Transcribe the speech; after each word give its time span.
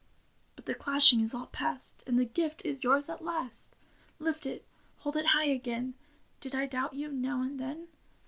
But 0.55 0.65
the 0.65 0.73
clashing 0.73 1.19
is 1.21 1.31
all 1.35 1.45
past. 1.45 2.01
And 2.07 2.17
the 2.17 2.25
gift 2.25 2.63
is 2.65 2.83
yours 2.83 3.07
at 3.07 3.23
last. 3.23 3.75
Lift 4.17 4.47
it— 4.47 4.65
hold 5.01 5.15
it 5.15 5.27
high 5.27 5.45
again!..• 5.49 5.93
Did 6.39 6.55
I 6.55 6.65
doubt 6.65 6.95
you 6.95 7.11
now 7.11 7.43
and 7.43 7.59
then 7.59 7.87